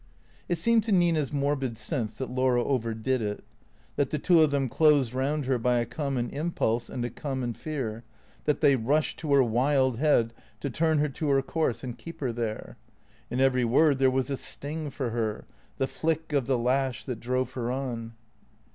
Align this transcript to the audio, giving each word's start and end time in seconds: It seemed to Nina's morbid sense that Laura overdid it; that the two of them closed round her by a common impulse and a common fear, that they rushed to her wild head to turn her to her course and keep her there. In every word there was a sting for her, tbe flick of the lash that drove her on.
It 0.49 0.57
seemed 0.57 0.83
to 0.85 0.91
Nina's 0.91 1.31
morbid 1.31 1.77
sense 1.77 2.15
that 2.17 2.31
Laura 2.31 2.63
overdid 2.63 3.21
it; 3.21 3.43
that 3.97 4.09
the 4.09 4.17
two 4.17 4.41
of 4.41 4.49
them 4.49 4.67
closed 4.67 5.13
round 5.13 5.45
her 5.45 5.59
by 5.59 5.77
a 5.77 5.85
common 5.85 6.31
impulse 6.31 6.89
and 6.89 7.05
a 7.05 7.11
common 7.11 7.53
fear, 7.53 8.03
that 8.45 8.61
they 8.61 8.75
rushed 8.75 9.19
to 9.19 9.31
her 9.33 9.43
wild 9.43 9.99
head 9.99 10.33
to 10.61 10.71
turn 10.71 10.97
her 10.97 11.09
to 11.09 11.29
her 11.29 11.43
course 11.43 11.83
and 11.83 11.99
keep 11.99 12.19
her 12.19 12.31
there. 12.33 12.77
In 13.29 13.39
every 13.39 13.63
word 13.63 13.99
there 13.99 14.09
was 14.09 14.31
a 14.31 14.37
sting 14.37 14.89
for 14.89 15.11
her, 15.11 15.45
tbe 15.79 15.87
flick 15.89 16.33
of 16.33 16.47
the 16.47 16.57
lash 16.57 17.05
that 17.05 17.19
drove 17.19 17.51
her 17.51 17.71
on. 17.71 18.13